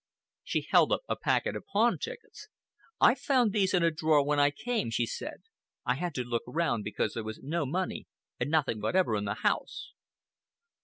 She 0.43 0.65
held 0.67 0.91
up 0.91 1.03
a 1.07 1.15
packet 1.15 1.55
of 1.55 1.63
pawn 1.71 1.99
tickets. 1.99 2.47
"I 2.99 3.13
found 3.13 3.53
these 3.53 3.71
in 3.71 3.83
a 3.83 3.91
drawer 3.91 4.25
when 4.25 4.39
I 4.39 4.49
came," 4.49 4.89
she 4.89 5.05
said. 5.05 5.43
"I 5.85 5.93
had 5.93 6.15
to 6.15 6.23
look 6.23 6.41
round, 6.47 6.83
because 6.83 7.13
there 7.13 7.23
was 7.23 7.39
no 7.43 7.67
money 7.67 8.07
and 8.39 8.49
nothing 8.49 8.81
whatever 8.81 9.15
in 9.15 9.25
the 9.25 9.35
house." 9.35 9.93